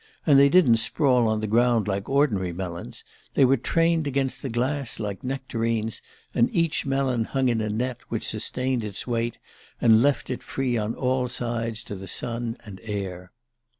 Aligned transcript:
And 0.25 0.39
they 0.39 0.49
didn't 0.49 0.77
sprawl 0.77 1.27
on 1.27 1.41
the 1.41 1.45
ground 1.47 1.87
like 1.87 2.09
ordinary 2.09 2.51
melons; 2.51 3.03
they 3.35 3.45
were 3.45 3.55
trained 3.55 4.07
against 4.07 4.41
the 4.41 4.49
glass 4.49 4.99
like 4.99 5.23
nectarines, 5.23 6.01
and 6.33 6.49
each 6.51 6.87
melon 6.87 7.25
hung 7.25 7.49
in 7.49 7.61
a 7.61 7.69
net 7.69 7.99
which 8.09 8.25
sustained 8.27 8.83
its 8.83 9.05
weight 9.05 9.37
and 9.79 10.01
left 10.01 10.31
it 10.31 10.41
free 10.41 10.75
on 10.75 10.95
all 10.95 11.29
sides 11.29 11.83
to 11.83 11.93
the 11.93 12.07
sun 12.07 12.57
and 12.65 12.81
air... 12.81 13.29